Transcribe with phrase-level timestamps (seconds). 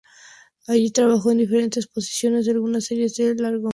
[0.65, 3.69] Allí trabajó en diferentes posiciones en algunas series y largometrajes.